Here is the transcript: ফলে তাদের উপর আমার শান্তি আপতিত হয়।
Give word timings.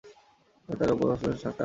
ফলে 0.03 0.13
তাদের 0.69 0.93
উপর 0.93 1.07
আমার 1.07 1.19
শান্তি 1.19 1.29
আপতিত 1.31 1.45
হয়। 1.45 1.57